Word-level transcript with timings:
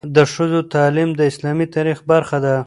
د 0.15 0.17
ښځو 0.33 0.59
تعلیم 0.73 1.09
د 1.15 1.21
اسلامي 1.31 1.65
تاریخ 1.75 1.97
برخه 2.11 2.37
ده. 2.45 2.55